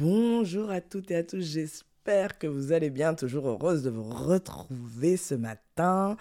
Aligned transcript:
Bonjour 0.00 0.70
à 0.70 0.80
toutes 0.80 1.10
et 1.10 1.16
à 1.16 1.22
tous, 1.22 1.42
j'espère 1.42 2.38
que 2.38 2.46
vous 2.46 2.72
allez 2.72 2.88
bien, 2.88 3.12
toujours 3.12 3.46
heureuse 3.46 3.82
de 3.82 3.90
vous 3.90 4.08
retrouver 4.08 5.18
ce 5.18 5.34
matin. 5.34 6.16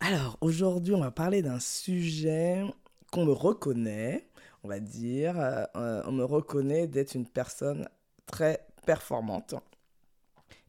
Alors 0.00 0.36
aujourd'hui 0.42 0.92
on 0.92 1.00
va 1.00 1.10
parler 1.10 1.40
d'un 1.40 1.58
sujet 1.58 2.62
qu'on 3.10 3.24
me 3.24 3.32
reconnaît, 3.32 4.28
on 4.64 4.68
va 4.68 4.80
dire, 4.80 5.34
euh, 5.38 6.02
on 6.04 6.12
me 6.12 6.24
reconnaît 6.24 6.86
d'être 6.86 7.14
une 7.14 7.26
personne 7.26 7.88
très 8.26 8.66
performante. 8.84 9.54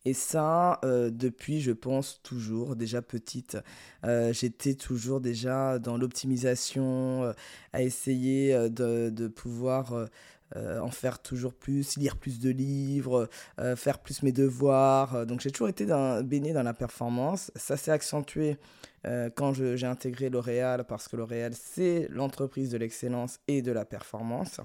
Et 0.06 0.14
ça, 0.14 0.80
euh, 0.86 1.10
depuis, 1.10 1.60
je 1.60 1.74
pense, 1.74 2.22
toujours, 2.24 2.78
déjà 2.78 3.02
petite, 3.02 3.58
euh, 4.06 4.32
j'étais 4.32 4.76
toujours 4.76 5.20
déjà 5.20 5.80
dans 5.80 5.98
l'optimisation, 5.98 7.34
à 7.74 7.82
essayer 7.82 8.70
de 8.70 9.28
pouvoir 9.28 10.08
euh, 10.56 10.80
en 10.80 10.90
faire 10.90 11.20
toujours 11.20 11.54
plus, 11.54 11.98
lire 11.98 12.16
plus 12.16 12.40
de 12.40 12.50
livres, 12.50 13.30
euh, 13.60 13.76
faire 13.76 14.00
plus 14.00 14.24
mes 14.24 14.32
devoirs. 14.32 15.26
Donc 15.26 15.42
j'ai 15.42 15.52
toujours 15.52 15.68
été 15.68 15.86
dans, 15.86 16.24
baigné 16.24 16.54
dans 16.54 16.64
la 16.64 16.74
performance. 16.74 17.52
Ça 17.56 17.76
s'est 17.76 17.92
accentué 17.92 18.58
euh, 19.06 19.30
quand 19.36 19.54
j'ai 19.54 19.86
intégré 19.86 20.30
L'Oréal 20.30 20.86
parce 20.88 21.08
que 21.08 21.18
L'Oréal 21.18 21.54
c'est 21.54 22.08
l'entreprise 22.10 22.70
de 22.70 22.78
l'excellence 22.78 23.40
et 23.48 23.62
de 23.62 23.72
la 23.72 23.84
performance. 23.84 24.62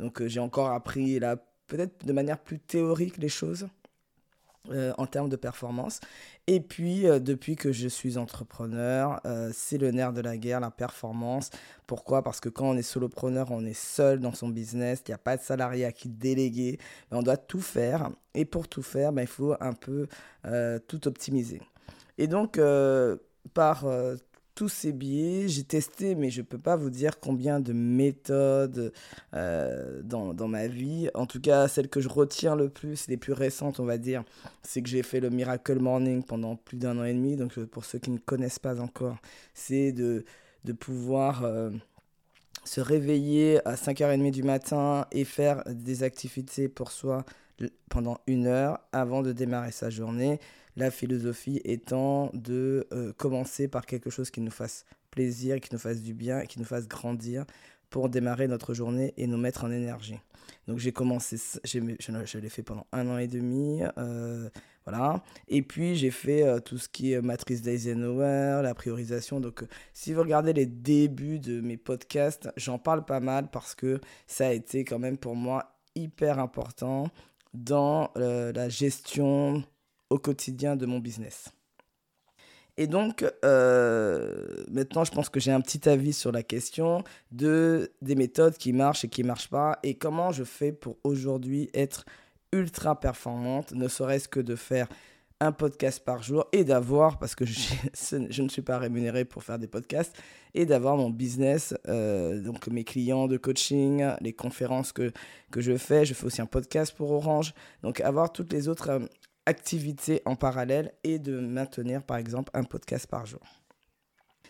Donc 0.00 0.26
j'ai 0.26 0.40
encore 0.40 0.70
appris 0.70 1.20
là 1.20 1.36
peut-être 1.68 2.04
de 2.04 2.12
manière 2.12 2.38
plus 2.38 2.58
théorique 2.58 3.16
les 3.18 3.28
choses. 3.28 3.68
Euh, 4.68 4.92
en 4.98 5.06
termes 5.06 5.30
de 5.30 5.36
performance. 5.36 6.00
Et 6.46 6.60
puis, 6.60 7.08
euh, 7.08 7.18
depuis 7.18 7.56
que 7.56 7.72
je 7.72 7.88
suis 7.88 8.18
entrepreneur, 8.18 9.18
euh, 9.24 9.50
c'est 9.54 9.78
le 9.78 9.90
nerf 9.90 10.12
de 10.12 10.20
la 10.20 10.36
guerre, 10.36 10.60
la 10.60 10.70
performance. 10.70 11.48
Pourquoi? 11.86 12.22
Parce 12.22 12.40
que 12.40 12.50
quand 12.50 12.68
on 12.68 12.76
est 12.76 12.82
solopreneur, 12.82 13.50
on 13.52 13.64
est 13.64 13.72
seul 13.72 14.20
dans 14.20 14.34
son 14.34 14.50
business, 14.50 15.02
il 15.08 15.12
n'y 15.12 15.14
a 15.14 15.18
pas 15.18 15.38
de 15.38 15.42
salarié 15.42 15.86
à 15.86 15.92
qui 15.92 16.10
déléguer, 16.10 16.78
on 17.10 17.22
doit 17.22 17.38
tout 17.38 17.62
faire. 17.62 18.10
Et 18.34 18.44
pour 18.44 18.68
tout 18.68 18.82
faire, 18.82 19.14
ben, 19.14 19.22
il 19.22 19.28
faut 19.28 19.54
un 19.60 19.72
peu 19.72 20.06
tout 20.86 21.08
optimiser. 21.08 21.62
Et 22.18 22.26
donc, 22.26 22.60
par 23.54 23.86
tous 24.60 24.68
ces 24.68 24.92
biais. 24.92 25.48
J'ai 25.48 25.64
testé, 25.64 26.14
mais 26.14 26.28
je 26.28 26.42
ne 26.42 26.44
peux 26.44 26.58
pas 26.58 26.76
vous 26.76 26.90
dire 26.90 27.18
combien 27.18 27.60
de 27.60 27.72
méthodes 27.72 28.92
euh, 29.32 30.02
dans, 30.02 30.34
dans, 30.34 30.48
ma 30.48 30.66
vie. 30.66 31.08
En 31.14 31.24
tout 31.24 31.40
cas, 31.40 31.66
celles 31.66 31.88
que 31.88 32.02
je 32.02 32.10
retiens 32.10 32.54
le 32.54 32.68
plus, 32.68 33.08
les 33.08 33.16
plus 33.16 33.32
récentes, 33.32 33.80
on 33.80 33.86
va 33.86 33.96
dire, 33.96 34.22
c'est 34.62 34.82
que 34.82 34.88
j'ai 34.90 35.02
fait 35.02 35.18
le 35.18 35.30
Miracle 35.30 35.78
Morning 35.78 36.22
pendant 36.22 36.56
plus 36.56 36.76
d'un 36.76 36.98
an 36.98 37.04
et 37.04 37.14
demi. 37.14 37.36
Donc, 37.36 37.58
pour 37.58 37.86
ceux 37.86 37.98
qui 37.98 38.10
ne 38.10 38.18
connaissent 38.18 38.58
pas 38.58 38.82
encore, 38.82 39.16
c'est 39.54 39.92
de, 39.92 40.26
de 40.64 40.72
pouvoir... 40.74 41.44
Euh, 41.44 41.70
se 42.62 42.82
réveiller 42.82 43.66
à 43.66 43.74
5h30 43.74 44.30
du 44.30 44.42
matin 44.42 45.06
et 45.12 45.24
faire 45.24 45.62
des 45.66 46.02
activités 46.02 46.68
pour 46.68 46.92
soi 46.92 47.24
pendant 47.88 48.18
une 48.26 48.46
heure 48.46 48.80
avant 48.92 49.22
de 49.22 49.32
démarrer 49.32 49.72
sa 49.72 49.88
journée. 49.88 50.38
La 50.80 50.90
philosophie 50.90 51.60
étant 51.66 52.30
de 52.32 52.86
euh, 52.94 53.12
commencer 53.12 53.68
par 53.68 53.84
quelque 53.84 54.08
chose 54.08 54.30
qui 54.30 54.40
nous 54.40 54.50
fasse 54.50 54.86
plaisir, 55.10 55.60
qui 55.60 55.68
nous 55.74 55.78
fasse 55.78 56.00
du 56.00 56.14
bien, 56.14 56.46
qui 56.46 56.58
nous 56.58 56.64
fasse 56.64 56.88
grandir 56.88 57.44
pour 57.90 58.08
démarrer 58.08 58.48
notre 58.48 58.72
journée 58.72 59.12
et 59.18 59.26
nous 59.26 59.36
mettre 59.36 59.64
en 59.64 59.70
énergie. 59.70 60.18
Donc 60.66 60.78
j'ai 60.78 60.90
commencé, 60.90 61.36
je, 61.64 62.38
l'ai 62.38 62.48
fait 62.48 62.62
pendant 62.62 62.86
un 62.92 63.06
an 63.08 63.18
et 63.18 63.26
demi, 63.26 63.82
euh, 63.98 64.48
voilà. 64.86 65.22
Et 65.48 65.60
puis 65.60 65.96
j'ai 65.96 66.10
fait 66.10 66.44
euh, 66.44 66.60
tout 66.60 66.78
ce 66.78 66.88
qui 66.88 67.12
est 67.12 67.20
matrice 67.20 67.60
d'Eisenhower, 67.60 68.62
la 68.62 68.74
priorisation. 68.74 69.38
Donc 69.38 69.62
si 69.92 70.14
vous 70.14 70.22
regardez 70.22 70.54
les 70.54 70.64
débuts 70.64 71.40
de 71.40 71.60
mes 71.60 71.76
podcasts, 71.76 72.48
j'en 72.56 72.78
parle 72.78 73.04
pas 73.04 73.20
mal 73.20 73.50
parce 73.50 73.74
que 73.74 74.00
ça 74.26 74.46
a 74.46 74.52
été 74.52 74.84
quand 74.84 74.98
même 74.98 75.18
pour 75.18 75.36
moi 75.36 75.76
hyper 75.94 76.38
important 76.38 77.10
dans 77.52 78.12
la 78.14 78.70
gestion 78.70 79.62
au 80.10 80.18
quotidien 80.18 80.76
de 80.76 80.86
mon 80.86 80.98
business. 80.98 81.50
Et 82.76 82.86
donc, 82.86 83.24
euh, 83.44 84.64
maintenant, 84.70 85.04
je 85.04 85.12
pense 85.12 85.28
que 85.28 85.40
j'ai 85.40 85.52
un 85.52 85.60
petit 85.60 85.88
avis 85.88 86.12
sur 86.12 86.32
la 86.32 86.42
question 86.42 87.04
de 87.30 87.92
des 88.00 88.14
méthodes 88.14 88.56
qui 88.56 88.72
marchent 88.72 89.04
et 89.04 89.08
qui 89.08 89.22
ne 89.22 89.28
marchent 89.28 89.50
pas, 89.50 89.78
et 89.82 89.94
comment 89.94 90.32
je 90.32 90.44
fais 90.44 90.72
pour 90.72 90.96
aujourd'hui 91.04 91.68
être 91.74 92.04
ultra 92.52 92.98
performante, 92.98 93.72
ne 93.72 93.86
serait-ce 93.86 94.28
que 94.28 94.40
de 94.40 94.56
faire 94.56 94.88
un 95.40 95.52
podcast 95.52 96.04
par 96.04 96.22
jour 96.22 96.46
et 96.52 96.64
d'avoir, 96.64 97.18
parce 97.18 97.34
que 97.34 97.44
je, 97.46 98.42
ne 98.42 98.48
suis 98.48 98.62
pas 98.62 98.78
rémunéré 98.78 99.24
pour 99.24 99.42
faire 99.42 99.58
des 99.58 99.68
podcasts, 99.68 100.16
et 100.54 100.66
d'avoir 100.66 100.96
mon 100.96 101.10
business, 101.10 101.74
euh, 101.88 102.40
donc 102.40 102.66
mes 102.68 102.84
clients 102.84 103.28
de 103.28 103.36
coaching, 103.36 104.04
les 104.20 104.32
conférences 104.32 104.92
que, 104.92 105.12
que 105.50 105.60
je 105.60 105.76
fais, 105.76 106.04
je 106.04 106.14
fais 106.14 106.26
aussi 106.26 106.42
un 106.42 106.46
podcast 106.46 106.94
pour 106.94 107.10
Orange, 107.12 107.54
donc 107.82 108.00
avoir 108.00 108.32
toutes 108.32 108.52
les 108.52 108.68
autres 108.68 109.00
activités 109.46 110.22
en 110.24 110.36
parallèle 110.36 110.92
et 111.04 111.18
de 111.18 111.40
maintenir 111.40 112.02
par 112.02 112.16
exemple 112.16 112.50
un 112.54 112.64
podcast 112.64 113.06
par 113.06 113.26
jour. 113.26 113.42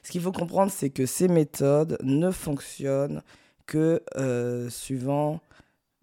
Ce 0.03 0.11
qu'il 0.11 0.21
faut 0.21 0.33
comprendre, 0.33 0.73
c'est 0.73 0.91
que 0.91 1.07
ces 1.07 1.29
méthodes 1.29 1.99
ne 2.03 2.31
fonctionnent 2.31 3.23
que 3.67 4.03
euh, 4.17 4.71
suivant 4.71 5.41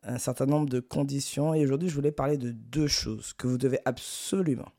un 0.03 0.17
certain 0.17 0.45
nombre 0.45 0.69
de 0.69 0.79
conditions. 0.79 1.53
Et 1.53 1.63
aujourd'hui, 1.63 1.89
je 1.89 1.95
voulais 1.95 2.11
parler 2.11 2.37
de 2.37 2.51
deux 2.51 2.87
choses 2.87 3.33
que 3.33 3.47
vous 3.47 3.57
devez 3.57 3.79
absolument, 3.85 4.71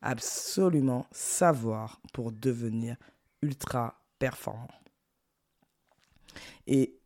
absolument 0.00 1.06
savoir 1.12 2.00
pour 2.12 2.32
devenir 2.32 2.96
ultra 3.42 4.00
performant. 4.18 4.68
Et 6.66 6.98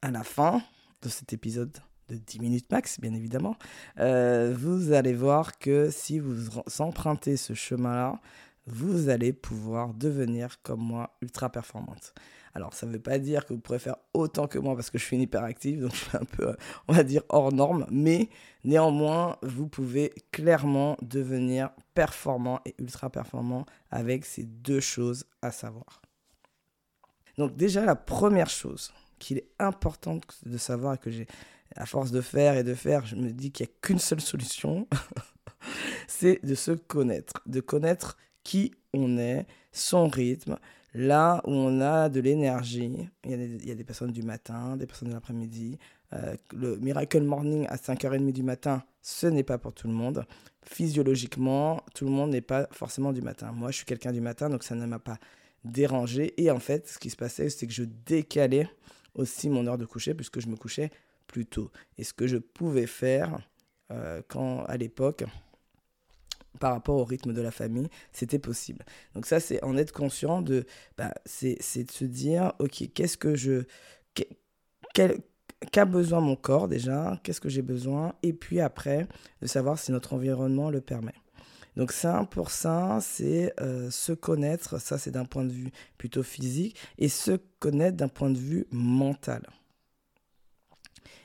à 0.00 0.10
la 0.10 0.24
fin 0.24 0.62
de 1.02 1.08
cet 1.08 1.32
épisode, 1.32 1.76
de 2.12 2.18
10 2.18 2.40
minutes 2.40 2.70
max, 2.70 3.00
bien 3.00 3.14
évidemment, 3.14 3.56
euh, 3.98 4.54
vous 4.56 4.92
allez 4.92 5.14
voir 5.14 5.58
que 5.58 5.90
si 5.90 6.18
vous 6.18 6.48
empruntez 6.78 7.36
ce 7.36 7.54
chemin-là, 7.54 8.20
vous 8.66 9.08
allez 9.08 9.32
pouvoir 9.32 9.94
devenir 9.94 10.62
comme 10.62 10.80
moi 10.80 11.16
ultra 11.22 11.50
performante. 11.50 12.14
Alors, 12.54 12.74
ça 12.74 12.86
ne 12.86 12.92
veut 12.92 13.00
pas 13.00 13.18
dire 13.18 13.46
que 13.46 13.54
vous 13.54 13.60
pourrez 13.60 13.78
faire 13.78 13.96
autant 14.12 14.46
que 14.46 14.58
moi 14.58 14.74
parce 14.76 14.90
que 14.90 14.98
je 14.98 15.04
suis 15.04 15.16
une 15.16 15.22
hyperactive, 15.22 15.80
donc 15.80 15.92
je 15.94 16.04
suis 16.04 16.16
un 16.16 16.24
peu, 16.24 16.54
on 16.86 16.92
va 16.92 17.02
dire, 17.02 17.22
hors 17.30 17.52
norme, 17.52 17.86
mais 17.90 18.28
néanmoins, 18.62 19.38
vous 19.42 19.66
pouvez 19.66 20.12
clairement 20.32 20.96
devenir 21.00 21.70
performant 21.94 22.60
et 22.66 22.74
ultra 22.78 23.08
performant 23.08 23.64
avec 23.90 24.26
ces 24.26 24.44
deux 24.44 24.80
choses 24.80 25.24
à 25.40 25.50
savoir. 25.50 26.02
Donc 27.38 27.56
déjà, 27.56 27.86
la 27.86 27.96
première 27.96 28.50
chose 28.50 28.92
qu'il 29.22 29.38
est 29.38 29.48
important 29.58 30.20
de 30.44 30.58
savoir 30.58 30.98
que 30.98 31.10
j'ai 31.10 31.26
à 31.76 31.86
force 31.86 32.10
de 32.10 32.20
faire 32.20 32.56
et 32.56 32.64
de 32.64 32.74
faire, 32.74 33.06
je 33.06 33.16
me 33.16 33.30
dis 33.30 33.50
qu'il 33.50 33.66
n'y 33.66 33.72
a 33.72 33.74
qu'une 33.80 33.98
seule 33.98 34.20
solution, 34.20 34.86
c'est 36.06 36.44
de 36.44 36.54
se 36.54 36.72
connaître, 36.72 37.40
de 37.46 37.60
connaître 37.60 38.18
qui 38.42 38.72
on 38.92 39.16
est, 39.18 39.46
son 39.70 40.08
rythme, 40.08 40.58
là 40.92 41.40
où 41.46 41.52
on 41.52 41.80
a 41.80 42.08
de 42.08 42.20
l'énergie. 42.20 43.08
Il, 43.24 43.66
y 43.66 43.70
a 43.70 43.74
des 43.74 43.84
personnes 43.84 44.12
du 44.12 44.22
matin, 44.22 44.76
des 44.76 44.86
personnes 44.86 45.08
de 45.08 45.14
l'après-midi. 45.14 45.78
Euh, 46.12 46.34
le 46.52 46.76
Miracle 46.76 47.22
Morning 47.22 47.66
à 47.68 47.76
5h30 47.76 48.32
du 48.32 48.42
matin, 48.42 48.84
ce 49.00 49.26
n'est 49.26 49.44
pas 49.44 49.56
pour 49.56 49.72
tout 49.72 49.88
le 49.88 49.94
monde. 49.94 50.26
Physiologiquement, 50.64 51.80
tout 51.94 52.04
le 52.04 52.10
monde 52.10 52.30
n'est 52.30 52.42
pas 52.42 52.68
forcément 52.72 53.12
du 53.12 53.22
matin. 53.22 53.52
Moi, 53.52 53.70
je 53.70 53.76
suis 53.76 53.86
quelqu'un 53.86 54.12
du 54.12 54.20
matin, 54.20 54.50
donc 54.50 54.62
ça 54.62 54.74
ne 54.74 54.84
m'a 54.84 54.98
pas 54.98 55.18
dérangé. 55.64 56.34
Et 56.36 56.50
en 56.50 56.58
fait, 56.58 56.88
ce 56.88 56.98
qui 56.98 57.08
se 57.08 57.16
passait, 57.16 57.48
c'est 57.48 57.66
que 57.66 57.72
je 57.72 57.84
décalais 57.84 58.68
aussi 59.14 59.50
mon 59.50 59.66
heure 59.66 59.78
de 59.78 59.84
coucher, 59.84 60.14
puisque 60.14 60.40
je 60.40 60.48
me 60.48 60.56
couchais 60.56 60.90
plus 61.26 61.46
tôt. 61.46 61.70
Et 61.98 62.04
ce 62.04 62.12
que 62.12 62.26
je 62.26 62.36
pouvais 62.36 62.86
faire 62.86 63.40
euh, 63.90 64.22
quand, 64.28 64.64
à 64.64 64.76
l'époque, 64.76 65.24
par 66.60 66.72
rapport 66.72 66.96
au 66.96 67.04
rythme 67.04 67.32
de 67.32 67.40
la 67.40 67.50
famille, 67.50 67.88
c'était 68.12 68.38
possible. 68.38 68.84
Donc 69.14 69.26
ça, 69.26 69.40
c'est 69.40 69.62
en 69.64 69.76
être 69.76 69.92
conscient 69.92 70.42
de, 70.42 70.64
bah, 70.96 71.12
c'est 71.24 71.84
de 71.84 71.90
se 71.90 72.04
dire, 72.04 72.52
ok, 72.58 72.92
qu'est-ce 72.94 73.16
que 73.16 73.34
je, 73.34 73.64
qu'a 74.94 75.84
besoin 75.84 76.20
mon 76.20 76.36
corps 76.36 76.68
déjà, 76.68 77.18
qu'est-ce 77.22 77.40
que 77.40 77.48
j'ai 77.48 77.62
besoin, 77.62 78.14
et 78.22 78.32
puis 78.32 78.60
après, 78.60 79.06
de 79.40 79.46
savoir 79.46 79.78
si 79.78 79.92
notre 79.92 80.12
environnement 80.12 80.70
le 80.70 80.80
permet. 80.80 81.14
Donc 81.76 81.92
ça, 81.92 82.26
pour 82.30 82.50
ça, 82.50 82.98
c'est 83.00 83.54
euh, 83.60 83.90
se 83.90 84.12
connaître, 84.12 84.78
ça 84.80 84.98
c'est 84.98 85.10
d'un 85.10 85.24
point 85.24 85.44
de 85.44 85.52
vue 85.52 85.70
plutôt 85.96 86.22
physique, 86.22 86.76
et 86.98 87.08
se 87.08 87.38
connaître 87.58 87.96
d'un 87.96 88.08
point 88.08 88.30
de 88.30 88.38
vue 88.38 88.66
mental. 88.70 89.42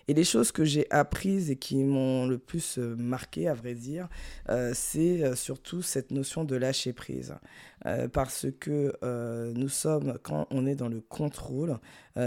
Et 0.10 0.14
les 0.14 0.24
choses 0.24 0.54
que 0.54 0.64
j'ai 0.64 0.90
apprises 0.90 1.52
et 1.52 1.58
qui 1.58 1.84
m'ont 1.84 2.28
le 2.28 2.38
plus 2.38 2.78
euh, 2.78 2.96
marqué, 2.96 3.50
à 3.50 3.54
vrai 3.54 3.76
dire, 3.76 4.08
euh, 4.48 4.72
c'est 4.74 5.36
surtout 5.36 5.82
cette 5.82 6.12
notion 6.12 6.46
de 6.46 6.56
lâcher 6.56 6.94
prise. 6.94 7.36
parce 8.14 8.48
que 8.60 8.94
nous 9.54 9.70
sommes, 9.70 10.18
quand 10.24 10.48
on 10.50 10.66
est 10.66 10.76
dans 10.76 10.90
le 10.90 11.02
contrôle, 11.02 11.80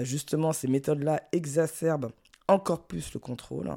justement, 0.03 0.53
ces 0.53 0.69
méthodes-là 0.69 1.23
exacerbent 1.33 2.13
encore 2.51 2.87
plus 2.87 3.15
le 3.15 3.21
contrôle. 3.21 3.71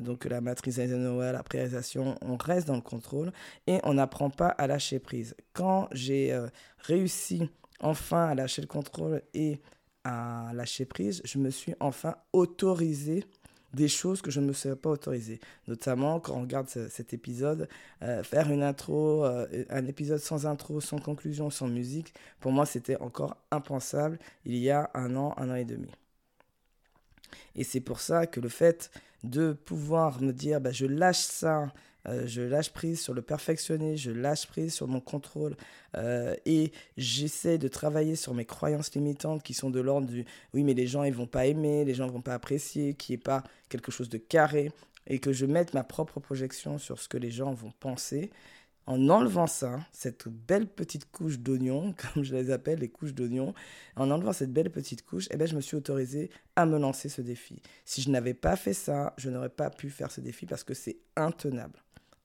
donc 0.00 0.24
la 0.24 0.40
matrice 0.40 0.78
Eisenhower, 0.78 1.32
la 1.32 1.42
priorisation, 1.42 2.16
on 2.22 2.36
reste 2.36 2.66
dans 2.66 2.76
le 2.76 2.80
contrôle 2.80 3.32
et 3.66 3.80
on 3.84 3.94
n'apprend 3.94 4.30
pas 4.30 4.48
à 4.48 4.66
lâcher 4.66 4.98
prise. 4.98 5.34
Quand 5.52 5.88
j'ai 5.92 6.38
réussi 6.78 7.50
enfin 7.80 8.26
à 8.26 8.34
lâcher 8.34 8.62
le 8.62 8.68
contrôle 8.68 9.22
et 9.34 9.60
à 10.04 10.50
lâcher 10.54 10.84
prise, 10.84 11.20
je 11.24 11.38
me 11.38 11.50
suis 11.50 11.74
enfin 11.80 12.16
autorisé 12.32 13.24
des 13.74 13.88
choses 13.88 14.22
que 14.22 14.30
je 14.30 14.40
ne 14.40 14.46
me 14.46 14.52
serais 14.52 14.76
pas 14.76 14.90
autorisé. 14.90 15.40
Notamment, 15.66 16.20
quand 16.20 16.34
on 16.34 16.42
regarde 16.42 16.68
cet 16.68 17.12
épisode, 17.12 17.68
euh, 18.02 18.22
faire 18.22 18.50
une 18.50 18.62
intro, 18.62 19.24
euh, 19.24 19.46
un 19.68 19.86
épisode 19.86 20.20
sans 20.20 20.46
intro, 20.46 20.80
sans 20.80 20.98
conclusion, 20.98 21.50
sans 21.50 21.68
musique, 21.68 22.14
pour 22.40 22.52
moi, 22.52 22.64
c'était 22.64 22.96
encore 22.96 23.36
impensable 23.50 24.18
il 24.44 24.56
y 24.56 24.70
a 24.70 24.90
un 24.94 25.14
an, 25.16 25.34
un 25.36 25.50
an 25.50 25.54
et 25.54 25.66
demi. 25.66 25.90
Et 27.56 27.64
c'est 27.64 27.80
pour 27.80 28.00
ça 28.00 28.26
que 28.26 28.40
le 28.40 28.48
fait 28.48 28.90
de 29.24 29.52
pouvoir 29.52 30.22
me 30.22 30.32
dire, 30.32 30.60
bah, 30.60 30.72
je 30.72 30.86
lâche 30.86 31.18
ça, 31.18 31.72
euh, 32.06 32.26
je 32.26 32.42
lâche 32.42 32.70
prise 32.70 33.00
sur 33.00 33.12
le 33.12 33.22
perfectionner, 33.22 33.96
je 33.96 34.10
lâche 34.10 34.46
prise 34.46 34.72
sur 34.72 34.86
mon 34.86 35.00
contrôle 35.00 35.56
euh, 35.96 36.34
et 36.46 36.72
j'essaie 36.96 37.58
de 37.58 37.68
travailler 37.68 38.14
sur 38.16 38.34
mes 38.34 38.44
croyances 38.44 38.94
limitantes 38.94 39.42
qui 39.42 39.52
sont 39.52 39.70
de 39.70 39.80
l'ordre 39.80 40.06
du 40.06 40.24
oui 40.54 40.62
mais 40.62 40.74
les 40.74 40.86
gens 40.86 41.02
ils 41.02 41.12
vont 41.12 41.26
pas 41.26 41.46
aimer, 41.46 41.84
les 41.84 41.94
gens 41.94 42.06
vont 42.06 42.20
pas 42.20 42.34
apprécier, 42.34 42.94
qui 42.94 43.14
est 43.14 43.22
pas 43.22 43.42
quelque 43.68 43.90
chose 43.90 44.08
de 44.08 44.18
carré 44.18 44.70
et 45.08 45.18
que 45.18 45.32
je 45.32 45.44
mette 45.44 45.74
ma 45.74 45.82
propre 45.82 46.20
projection 46.20 46.78
sur 46.78 47.00
ce 47.00 47.08
que 47.08 47.18
les 47.18 47.30
gens 47.30 47.52
vont 47.52 47.72
penser. 47.80 48.30
En 48.88 49.08
enlevant 49.10 49.46
ça, 49.46 49.78
cette 49.92 50.28
belle 50.28 50.66
petite 50.66 51.10
couche 51.10 51.38
d'oignon, 51.38 51.94
comme 52.14 52.24
je 52.24 52.34
les 52.34 52.50
appelle, 52.50 52.78
les 52.78 52.88
couches 52.88 53.14
d'oignon, 53.14 53.54
en 53.96 54.10
enlevant 54.10 54.32
cette 54.32 54.52
belle 54.52 54.70
petite 54.70 55.04
couche, 55.04 55.28
eh 55.30 55.36
ben, 55.36 55.46
je 55.46 55.54
me 55.54 55.60
suis 55.60 55.76
autorisé 55.76 56.30
à 56.56 56.66
me 56.66 56.78
lancer 56.78 57.08
ce 57.08 57.20
défi. 57.20 57.62
Si 57.84 58.02
je 58.02 58.10
n'avais 58.10 58.34
pas 58.34 58.56
fait 58.56 58.72
ça, 58.72 59.14
je 59.18 59.28
n'aurais 59.30 59.50
pas 59.50 59.70
pu 59.70 59.90
faire 59.90 60.10
ce 60.10 60.20
défi 60.20 60.46
parce 60.46 60.64
que 60.64 60.74
c'est 60.74 60.96
intenable 61.16 61.78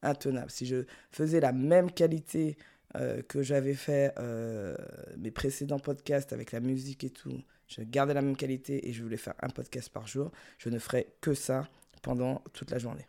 intenable. 0.04 0.51
Si 0.51 0.65
je 0.65 0.86
faisais 1.12 1.39
la 1.39 1.51
même 1.51 1.92
qualité 1.92 2.57
euh, 2.95 3.21
que 3.24 3.42
j'avais 3.42 3.74
fait 3.74 4.13
euh, 4.19 4.75
mes 5.18 5.31
précédents 5.31 5.80
podcasts 5.80 6.33
avec 6.33 6.51
la 6.51 6.60
musique 6.60 7.04
et 7.04 7.10
tout, 7.10 7.42
je 7.68 7.81
gardais 7.81 8.13
la 8.13 8.21
même 8.21 8.36
qualité 8.36 8.88
et 8.88 8.94
je 8.94 9.01
voulais 9.01 9.18
faire 9.18 9.33
un 9.42 9.50
podcast 9.50 9.89
par 9.89 10.06
jour, 10.06 10.31
je 10.57 10.69
ne 10.69 10.77
ferais 10.77 11.07
que 11.21 11.33
ça 11.33 11.68
pendant 12.01 12.44
toute 12.54 12.71
la 12.71 12.77
journée. 12.77 13.07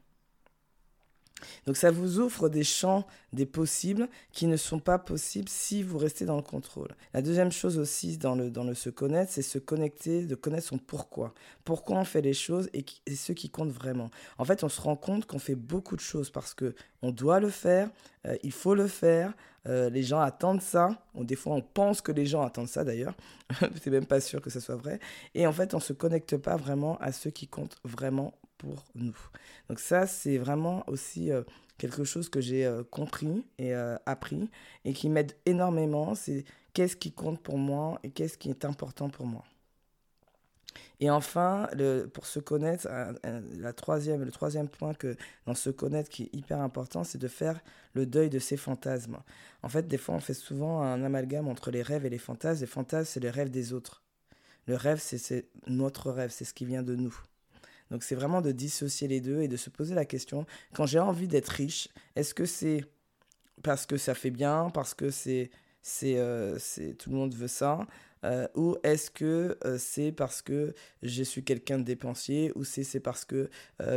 Donc 1.66 1.76
ça 1.76 1.90
vous 1.90 2.20
offre 2.20 2.48
des 2.48 2.64
champs 2.64 3.06
des 3.32 3.46
possibles 3.46 4.08
qui 4.32 4.46
ne 4.46 4.56
sont 4.56 4.78
pas 4.78 4.98
possibles 4.98 5.48
si 5.48 5.82
vous 5.82 5.98
restez 5.98 6.24
dans 6.24 6.36
le 6.36 6.42
contrôle. 6.42 6.94
La 7.12 7.22
deuxième 7.22 7.52
chose 7.52 7.78
aussi 7.78 8.16
dans 8.16 8.34
le, 8.34 8.74
se 8.74 8.90
connaître, 8.90 9.32
c'est 9.32 9.42
se 9.42 9.58
connecter, 9.58 10.24
de 10.24 10.34
connaître 10.34 10.66
son 10.66 10.78
pourquoi. 10.78 11.34
Pourquoi 11.64 11.98
on 11.98 12.04
fait 12.04 12.22
les 12.22 12.34
choses 12.34 12.70
et, 12.72 12.84
ce 13.14 13.32
qui 13.32 13.50
compte 13.50 13.70
vraiment. 13.70 14.10
En 14.38 14.44
fait, 14.44 14.64
on 14.64 14.68
se 14.68 14.80
rend 14.80 14.96
compte 14.96 15.26
qu'on 15.26 15.38
fait 15.38 15.54
beaucoup 15.54 15.96
de 15.96 16.00
choses 16.00 16.30
parce 16.30 16.54
que 16.54 16.74
on 17.02 17.10
doit 17.10 17.40
le 17.40 17.50
faire, 17.50 17.90
euh, 18.26 18.36
il 18.42 18.52
faut 18.52 18.74
le 18.74 18.86
faire, 18.86 19.34
euh, 19.66 19.90
les 19.90 20.02
gens 20.02 20.20
attendent 20.20 20.62
ça. 20.62 20.90
des 21.14 21.36
fois, 21.36 21.54
on 21.54 21.60
pense 21.60 22.00
que 22.00 22.12
les 22.12 22.26
gens 22.26 22.42
attendent 22.42 22.68
ça 22.68 22.84
d'ailleurs. 22.84 23.14
c'est 23.82 23.90
même 23.90 24.06
pas 24.06 24.20
sûr 24.20 24.40
que 24.40 24.50
ce 24.50 24.60
soit 24.60 24.76
vrai. 24.76 25.00
Et 25.34 25.46
en 25.46 25.52
fait, 25.52 25.74
on 25.74 25.78
ne 25.78 25.82
se 25.82 25.92
connecte 25.92 26.36
pas 26.36 26.56
vraiment 26.56 26.98
à 26.98 27.12
ce 27.12 27.28
qui 27.28 27.46
compte 27.46 27.76
vraiment 27.84 28.34
pour 28.58 28.84
nous. 28.94 29.16
Donc 29.68 29.78
ça, 29.80 30.06
c'est 30.06 30.38
vraiment 30.38 30.84
aussi 30.88 31.30
euh, 31.30 31.42
quelque 31.78 32.04
chose 32.04 32.28
que 32.28 32.40
j'ai 32.40 32.64
euh, 32.66 32.82
compris 32.84 33.44
et 33.58 33.74
euh, 33.74 33.96
appris 34.06 34.50
et 34.84 34.92
qui 34.92 35.08
m'aide 35.08 35.32
énormément. 35.46 36.14
C'est 36.14 36.44
qu'est-ce 36.72 36.96
qui 36.96 37.12
compte 37.12 37.40
pour 37.40 37.58
moi 37.58 37.98
et 38.02 38.10
qu'est-ce 38.10 38.38
qui 38.38 38.50
est 38.50 38.64
important 38.64 39.08
pour 39.08 39.26
moi. 39.26 39.44
Et 41.00 41.10
enfin, 41.10 41.68
le, 41.76 42.06
pour 42.06 42.26
se 42.26 42.38
connaître, 42.38 42.88
la 43.58 43.72
troisième, 43.72 44.22
le 44.22 44.30
troisième 44.30 44.68
point 44.68 44.94
que 44.94 45.16
dans 45.44 45.54
se 45.54 45.70
connaître 45.70 46.08
qui 46.08 46.24
est 46.24 46.34
hyper 46.34 46.60
important, 46.60 47.04
c'est 47.04 47.18
de 47.18 47.28
faire 47.28 47.60
le 47.94 48.06
deuil 48.06 48.30
de 48.30 48.38
ses 48.38 48.56
fantasmes. 48.56 49.18
En 49.62 49.68
fait, 49.68 49.86
des 49.86 49.98
fois, 49.98 50.14
on 50.14 50.20
fait 50.20 50.34
souvent 50.34 50.82
un 50.82 51.02
amalgame 51.02 51.48
entre 51.48 51.70
les 51.70 51.82
rêves 51.82 52.06
et 52.06 52.10
les 52.10 52.18
fantasmes. 52.18 52.60
Les 52.60 52.66
fantasmes, 52.66 53.10
c'est 53.12 53.20
les 53.20 53.30
rêves 53.30 53.50
des 53.50 53.72
autres. 53.72 54.02
Le 54.66 54.76
rêve, 54.76 54.98
c'est 54.98 55.48
notre 55.66 56.10
rêve, 56.10 56.30
c'est 56.30 56.44
ce 56.44 56.54
qui 56.54 56.64
vient 56.64 56.82
de 56.82 56.96
nous. 56.96 57.14
Donc 57.94 58.02
c'est 58.02 58.16
vraiment 58.16 58.40
de 58.40 58.50
dissocier 58.50 59.06
les 59.06 59.20
deux 59.20 59.42
et 59.42 59.46
de 59.46 59.56
se 59.56 59.70
poser 59.70 59.94
la 59.94 60.04
question, 60.04 60.46
quand 60.72 60.84
j'ai 60.84 60.98
envie 60.98 61.28
d'être 61.28 61.50
riche, 61.50 61.86
est-ce 62.16 62.34
que 62.34 62.44
c'est 62.44 62.84
parce 63.62 63.86
que 63.86 63.96
ça 63.96 64.16
fait 64.16 64.32
bien, 64.32 64.68
parce 64.74 64.94
que 64.94 65.10
c'est 65.10 65.52
c'est 65.80 66.16
euh, 66.16 66.58
tout 66.98 67.10
le 67.10 67.16
monde 67.16 67.36
veut 67.36 67.46
ça 67.46 67.86
euh, 68.24 68.48
ou 68.56 68.76
est-ce 68.82 69.12
que 69.12 69.56
euh, 69.64 69.78
c'est 69.78 70.10
parce 70.10 70.42
que 70.42 70.74
je 71.04 71.22
suis 71.22 71.44
quelqu'un 71.44 71.78
de 71.78 71.84
dépensier 71.84 72.50
ou 72.56 72.64
c'est 72.64 72.98
parce 72.98 73.24
que 73.24 73.48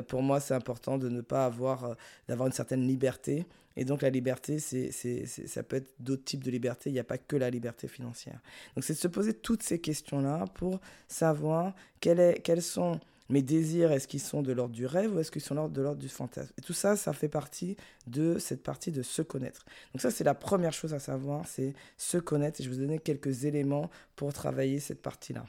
pour 0.07 0.21
moi 0.21 0.39
c'est 0.41 0.53
important 0.53 0.99
de 0.99 1.09
ne 1.09 1.21
pas 1.21 1.45
avoir 1.45 1.95
d'avoir 2.27 2.45
une 2.45 2.53
certaine 2.53 2.85
liberté. 2.85 3.47
Et 3.77 3.83
donc 3.83 4.03
la 4.03 4.11
liberté 4.11 4.59
c'est 4.59 4.91
ça 4.91 5.63
peut 5.63 5.77
être 5.77 5.91
d'autres 5.99 6.23
types 6.23 6.43
de 6.43 6.51
liberté. 6.51 6.91
Il 6.91 6.93
n'y 6.93 6.99
a 6.99 7.03
pas 7.03 7.17
que 7.17 7.35
la 7.35 7.49
liberté 7.49 7.87
financière. 7.87 8.39
Donc 8.75 8.83
c'est 8.83 8.93
de 8.93 8.99
se 8.99 9.07
poser 9.07 9.33
toutes 9.33 9.63
ces 9.63 9.81
questions 9.81 10.21
là 10.21 10.45
pour 10.53 10.79
savoir 11.07 11.73
quelles 11.99 12.61
sont 12.61 12.99
mes 13.29 13.41
désirs, 13.41 13.91
est-ce 13.91 14.07
qu'ils 14.07 14.21
sont 14.21 14.41
de 14.41 14.51
l'ordre 14.53 14.73
du 14.73 14.85
rêve 14.85 15.13
ou 15.13 15.19
est-ce 15.19 15.31
qu'ils 15.31 15.41
sont 15.41 15.67
de 15.67 15.81
l'ordre 15.81 15.99
du 15.99 16.09
fantasme? 16.09 16.51
Et 16.57 16.61
tout 16.61 16.73
ça, 16.73 16.95
ça 16.95 17.13
fait 17.13 17.27
partie 17.27 17.75
de 18.07 18.37
cette 18.39 18.63
partie 18.63 18.91
de 18.91 19.01
se 19.01 19.21
connaître. 19.21 19.65
Donc 19.93 20.01
ça, 20.01 20.11
c'est 20.11 20.23
la 20.23 20.35
première 20.35 20.73
chose 20.73 20.93
à 20.93 20.99
savoir, 20.99 21.45
c'est 21.47 21.73
se 21.97 22.17
connaître. 22.17 22.61
Et 22.61 22.63
je 22.63 22.69
vais 22.69 22.75
vous 22.75 22.81
donner 22.81 22.99
quelques 22.99 23.45
éléments 23.45 23.89
pour 24.15 24.31
travailler 24.33 24.79
cette 24.79 25.01
partie-là. 25.01 25.45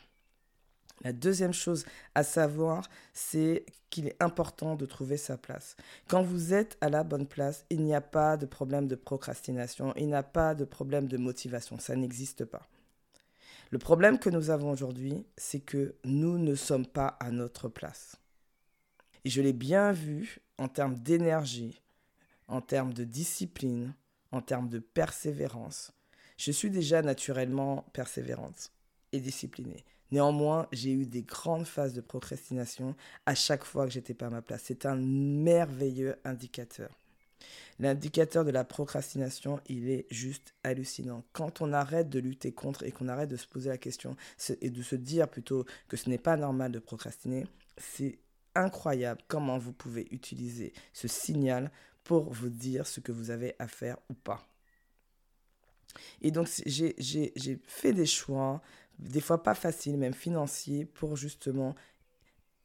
La 1.05 1.13
deuxième 1.13 1.53
chose 1.53 1.85
à 2.17 2.25
savoir, 2.25 2.89
c'est 3.13 3.65
qu'il 3.91 4.09
est 4.09 4.21
important 4.21 4.75
de 4.75 4.85
trouver 4.85 5.17
sa 5.17 5.39
place. 5.39 5.77
Quand 6.09 6.23
vous 6.23 6.53
êtes 6.53 6.77
à 6.81 6.89
la 6.89 7.05
bonne 7.05 7.27
place, 7.27 7.65
il 7.71 7.83
n'y 7.85 7.95
a 7.95 8.01
pas 8.01 8.37
de 8.37 8.47
problème 8.47 8.89
de 8.89 8.97
procrastination, 8.97 9.95
il 9.97 10.09
n'y 10.09 10.15
a 10.15 10.25
pas 10.25 10.55
de 10.57 10.65
problème 10.65 11.07
de 11.07 11.17
motivation, 11.17 11.79
ça 11.79 11.95
n'existe 11.95 12.45
pas. 12.45 12.67
Le 13.70 13.79
problème 13.79 14.19
que 14.19 14.31
nous 14.31 14.50
avons 14.50 14.70
aujourd'hui, 14.70 15.26
c'est 15.37 15.61
que 15.61 15.94
nous 16.05 16.38
ne 16.38 16.55
sommes 16.55 16.87
pas 16.87 17.19
à 17.20 17.31
notre 17.31 17.69
place. 17.69 18.17
Et 19.25 19.31
je 19.31 19.43
l'ai 19.43 19.53
bien 19.53 19.93
vu 19.93 20.38
en 20.56 20.69
termes 20.69 20.97
d'énergie, 20.97 21.82
en 22.47 22.62
termes 22.62 22.94
de 22.94 23.05
discipline, 23.05 23.94
en 24.32 24.41
termes 24.41 24.69
de 24.69 24.79
persévérance. 24.79 25.93
Je 26.38 26.50
suis 26.50 26.70
déjà 26.70 27.03
naturellement 27.03 27.85
persévérante 27.93 28.73
et 29.12 29.20
disciplinée. 29.20 29.85
Néanmoins, 30.12 30.67
j'ai 30.73 30.93
eu 30.93 31.05
des 31.05 31.23
grandes 31.23 31.67
phases 31.67 31.93
de 31.93 32.00
procrastination 32.00 32.97
à 33.26 33.35
chaque 33.35 33.65
fois 33.65 33.85
que 33.85 33.93
j'étais 33.93 34.15
pas 34.15 34.29
à 34.29 34.31
ma 34.31 34.41
place. 34.41 34.62
C'est 34.65 34.87
un 34.87 34.97
merveilleux 34.97 36.17
indicateur. 36.25 36.91
L'indicateur 37.79 38.45
de 38.45 38.51
la 38.51 38.65
procrastination, 38.65 39.61
il 39.67 39.89
est 39.89 40.07
juste 40.11 40.55
hallucinant. 40.65 41.25
Quand 41.33 41.61
on 41.61 41.73
arrête 41.73 42.09
de 42.09 42.19
lutter 42.19 42.53
contre 42.53 42.83
et 42.83 42.91
qu'on 42.91 43.09
arrête 43.09 43.29
de 43.29 43.37
se 43.37 43.47
poser 43.47 43.69
la 43.69 43.79
question 43.79 44.17
et 44.61 44.71
de 44.71 44.83
se 44.83 44.97
dire 44.97 45.29
plutôt 45.29 45.65
que 45.87 45.97
ce 45.97 46.11
n'est 46.11 46.19
pas 46.19 46.37
normal 46.37 46.73
de 46.73 46.81
procrastiner, 46.81 47.47
c'est 47.77 48.19
incroyable 48.55 49.21
comment 49.29 49.59
vous 49.59 49.73
pouvez 49.73 50.09
utiliser 50.11 50.73
ce 50.93 51.07
signal 51.07 51.71
pour 52.03 52.33
vous 52.33 52.49
dire 52.49 52.87
ce 52.87 53.01
que 53.01 53.13
vous 53.13 53.31
avez 53.31 53.55
à 53.58 53.69
faire 53.69 53.99
ou 54.11 54.15
pas. 54.15 54.49
Et 56.20 56.31
donc, 56.31 56.49
j'ai 56.67 57.63
fait 57.67 57.93
des 57.93 58.06
choix, 58.06 58.61
des 58.99 59.20
fois 59.20 59.43
pas 59.43 59.55
faciles, 59.55 59.97
même 59.97 60.15
financiers, 60.15 60.85
pour 60.85 61.17
justement 61.17 61.75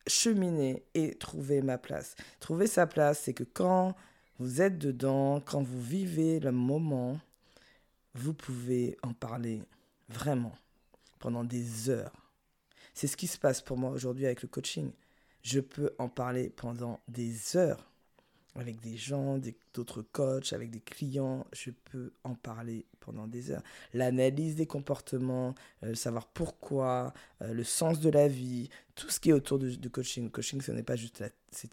cheminer 0.07 0.85
et 0.93 1.15
trouver 1.15 1.61
ma 1.61 1.77
place. 1.77 2.15
Trouver 2.39 2.67
sa 2.67 2.87
place, 2.87 3.21
c'est 3.21 3.33
que 3.33 3.43
quand 3.43 3.95
vous 4.39 4.61
êtes 4.61 4.77
dedans, 4.77 5.41
quand 5.41 5.61
vous 5.61 5.81
vivez 5.81 6.39
le 6.39 6.51
moment, 6.51 7.19
vous 8.15 8.33
pouvez 8.33 8.97
en 9.03 9.13
parler 9.13 9.61
vraiment 10.09 10.55
pendant 11.19 11.43
des 11.43 11.89
heures. 11.89 12.31
C'est 12.93 13.07
ce 13.07 13.17
qui 13.17 13.27
se 13.27 13.37
passe 13.37 13.61
pour 13.61 13.77
moi 13.77 13.91
aujourd'hui 13.91 14.25
avec 14.25 14.41
le 14.41 14.47
coaching. 14.47 14.91
Je 15.41 15.59
peux 15.59 15.93
en 15.99 16.09
parler 16.09 16.49
pendant 16.49 16.99
des 17.07 17.57
heures 17.57 17.92
avec 18.55 18.79
des 18.81 18.97
gens, 18.97 19.39
d'autres 19.73 20.01
coachs, 20.01 20.53
avec 20.53 20.69
des 20.69 20.79
clients, 20.79 21.45
je 21.53 21.71
peux 21.71 22.13
en 22.23 22.35
parler 22.35 22.85
pendant 22.99 23.27
des 23.27 23.51
heures. 23.51 23.63
L'analyse 23.93 24.55
des 24.55 24.67
comportements, 24.67 25.55
euh, 25.83 25.95
savoir 25.95 26.27
pourquoi, 26.27 27.13
euh, 27.41 27.53
le 27.53 27.63
sens 27.63 27.99
de 27.99 28.09
la 28.09 28.27
vie, 28.27 28.69
tout 28.95 29.09
ce 29.09 29.19
qui 29.19 29.29
est 29.29 29.33
autour 29.33 29.57
du, 29.59 29.89
coaching. 29.89 30.29
Coaching, 30.29 30.61
ce 30.61 30.71
n'est 30.71 30.83
pas 30.83 30.95
juste 30.95 31.23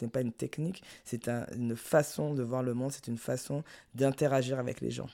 n'est 0.01 0.09
pas 0.09 0.23
une 0.23 0.33
technique, 0.33 0.83
c'est 1.05 1.29
une 1.29 1.77
façon 1.77 2.35
de 2.35 2.43
voir 2.43 2.63
le 2.63 2.75
monde, 2.75 2.93
c'est 2.93 3.09
une 3.09 3.19
façon 3.19 3.63
d'interagir 3.95 4.59
avec 4.59 4.81
les 4.81 4.91
gens. 4.91 5.09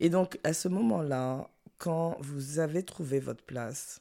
Et 0.00 0.08
donc, 0.08 0.38
à 0.42 0.52
ce 0.52 0.68
moment-là, 0.68 1.48
quand 1.78 2.16
vous 2.20 2.58
avez 2.58 2.82
trouvé 2.82 3.20
votre 3.20 3.44
place, 3.44 4.00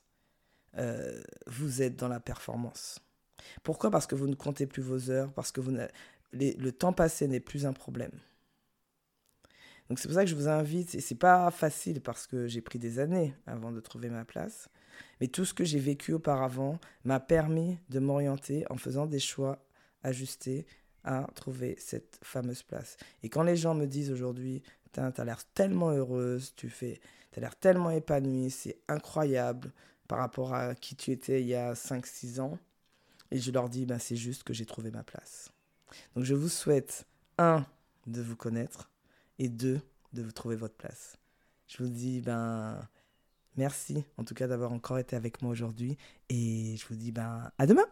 euh, 0.78 1.22
vous 1.48 1.82
êtes 1.82 1.96
dans 1.96 2.08
la 2.08 2.20
performance. 2.20 3.00
Pourquoi? 3.64 3.92
Parce 3.92 4.08
que 4.08 4.16
vous 4.16 4.28
ne 4.28 4.36
comptez 4.36 4.66
plus 4.66 4.82
vos 4.82 5.10
heures, 5.10 5.32
parce 5.34 5.52
que 5.52 5.62
vous 5.62 5.72
le 6.34 6.72
temps 6.72 6.94
passé 6.94 7.28
n'est 7.28 7.40
plus 7.40 7.66
un 7.66 7.74
problème. 7.74 8.12
Donc 9.88 10.00
c'est 10.00 10.08
pour 10.08 10.16
ça 10.16 10.24
que 10.24 10.30
je 10.30 10.36
vous 10.36 10.48
invite, 10.48 10.96
et 10.96 11.00
c'est 11.00 11.16
pas 11.16 11.52
facile 11.52 12.02
parce 12.02 12.26
que 12.26 12.48
j'ai 12.48 12.62
pris 12.62 12.80
des 12.80 12.98
années 12.98 13.36
avant 13.46 13.72
de 13.72 13.80
trouver 13.80 14.10
ma 14.10 14.26
place, 14.26 14.68
mais 15.22 15.28
tout 15.28 15.46
ce 15.46 15.54
que 15.54 15.64
j'ai 15.64 15.80
vécu 15.80 16.14
auparavant 16.14 16.80
m'a 17.04 17.20
permis 17.20 17.78
de 17.90 18.00
m'orienter 18.00 18.66
en 18.72 18.78
faisant 18.78 19.06
des 19.06 19.20
choix 19.20 19.64
ajustés 20.02 20.66
à 21.04 21.28
trouver 21.36 21.76
cette 21.78 22.20
fameuse 22.24 22.64
place. 22.64 22.98
Et 23.22 23.30
quand 23.30 23.44
les 23.44 23.56
gens 23.56 23.76
me 23.76 23.86
disent 23.86 24.12
aujourd'hui, 24.12 24.64
tu 24.92 25.00
as 25.00 25.24
l'air 25.24 25.46
tellement 25.54 25.92
heureuse, 25.92 26.54
tu 26.56 26.70
fais, 26.70 27.00
as 27.38 27.40
l'air 27.40 27.56
tellement 27.56 27.92
épanouie, 27.92 28.50
c'est 28.50 28.80
incroyable 28.88 29.72
par 30.08 30.18
rapport 30.18 30.56
à 30.56 30.74
qui 30.74 30.96
tu 30.96 31.12
étais 31.12 31.42
il 31.42 31.48
y 31.48 31.56
a 31.56 31.74
5-6 31.74 32.40
ans, 32.40 32.58
Et 33.36 33.40
je 33.40 33.52
leur 33.52 33.68
dis, 33.68 33.86
ben, 33.86 34.00
c'est 34.00 34.16
juste 34.16 34.44
que 34.44 34.54
j'ai 34.54 34.66
trouvé 34.66 34.92
ma 34.92 35.04
place. 35.04 35.52
Donc 36.16 36.24
je 36.24 36.34
vous 36.34 36.48
souhaite, 36.48 37.06
un, 37.38 37.66
de 38.08 38.22
vous 38.22 38.38
connaître, 38.38 38.90
et 39.40 39.50
deux, 39.50 39.82
de 40.14 40.22
vous 40.22 40.32
trouver 40.32 40.56
votre 40.56 40.76
place. 40.76 41.18
Je 41.68 41.84
vous 41.84 41.90
dis, 41.90 42.22
ben, 42.22 42.80
merci 43.58 44.06
en 44.16 44.24
tout 44.24 44.36
cas 44.36 44.48
d'avoir 44.48 44.72
encore 44.72 45.00
été 45.00 45.18
avec 45.18 45.42
moi 45.42 45.52
aujourd'hui, 45.52 45.98
et 46.30 46.78
je 46.78 46.88
vous 46.88 46.96
dis, 46.96 47.12
ben, 47.12 47.52
à 47.58 47.68
demain 47.68 47.84